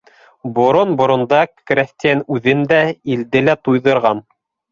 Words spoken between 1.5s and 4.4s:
крәҫтиән үҙен дә, илде лә туйҙырған.